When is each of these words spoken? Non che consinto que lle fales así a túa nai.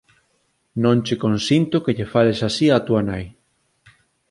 Non 0.83 0.97
che 1.05 1.15
consinto 1.25 1.75
que 1.83 1.95
lle 1.97 2.07
fales 2.13 2.39
así 2.49 2.65
a 2.77 2.79
túa 2.87 3.01
nai. 3.09 3.25